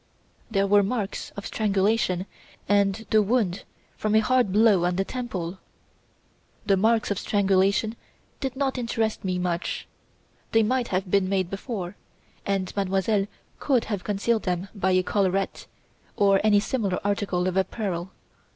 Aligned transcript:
There 0.49 0.65
were 0.65 0.81
marks 0.81 1.29
of 1.37 1.45
strangulation 1.45 2.25
and 2.67 3.05
the 3.11 3.21
wound 3.21 3.65
from 3.95 4.15
a 4.15 4.19
hard 4.19 4.51
blow 4.51 4.83
on 4.83 4.95
the 4.95 5.05
temple. 5.05 5.59
The 6.65 6.75
marks 6.75 7.11
of 7.11 7.19
strangulation 7.19 7.95
did 8.39 8.55
not 8.55 8.79
interest 8.79 9.23
me 9.23 9.37
much; 9.37 9.87
they 10.53 10.63
might 10.63 10.87
have 10.87 11.11
been 11.11 11.29
made 11.29 11.51
before, 11.51 11.97
and 12.47 12.75
Mademoiselle 12.75 13.25
Stangerson 13.27 13.57
could 13.59 13.85
have 13.85 14.03
concealed 14.03 14.41
them 14.41 14.69
by 14.73 14.89
a 14.89 15.03
collarette, 15.03 15.67
or 16.15 16.41
any 16.43 16.59
similar 16.59 16.99
article 17.05 17.47
of 17.47 17.55
apparel. 17.55 18.09